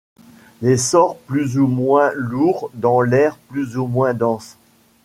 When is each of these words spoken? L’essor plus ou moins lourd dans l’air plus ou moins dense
L’essor 0.63 1.17
plus 1.27 1.59
ou 1.59 1.67
moins 1.67 2.11
lourd 2.15 2.71
dans 2.73 3.01
l’air 3.01 3.37
plus 3.49 3.77
ou 3.77 3.85
moins 3.85 4.15
dense 4.15 4.57